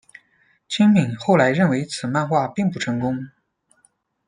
[0.67, 3.29] 今敏后来认为此漫画并不成功。